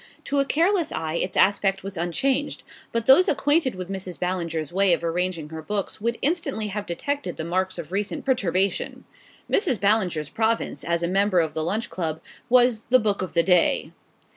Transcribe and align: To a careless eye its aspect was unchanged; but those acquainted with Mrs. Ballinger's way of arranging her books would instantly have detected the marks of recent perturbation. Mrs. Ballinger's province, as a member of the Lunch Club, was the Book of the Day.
To 0.25 0.39
a 0.39 0.45
careless 0.45 0.91
eye 0.91 1.13
its 1.13 1.37
aspect 1.37 1.83
was 1.83 1.95
unchanged; 1.95 2.63
but 2.91 3.05
those 3.05 3.29
acquainted 3.29 3.75
with 3.75 3.87
Mrs. 3.87 4.19
Ballinger's 4.19 4.73
way 4.73 4.93
of 4.93 5.03
arranging 5.03 5.49
her 5.49 5.61
books 5.61 6.01
would 6.01 6.17
instantly 6.23 6.69
have 6.69 6.87
detected 6.87 7.37
the 7.37 7.45
marks 7.45 7.77
of 7.77 7.91
recent 7.91 8.25
perturbation. 8.25 9.03
Mrs. 9.47 9.79
Ballinger's 9.79 10.29
province, 10.29 10.83
as 10.83 11.03
a 11.03 11.07
member 11.07 11.39
of 11.39 11.53
the 11.53 11.63
Lunch 11.63 11.91
Club, 11.91 12.19
was 12.49 12.85
the 12.85 12.97
Book 12.97 13.21
of 13.21 13.33
the 13.33 13.43
Day. 13.43 13.91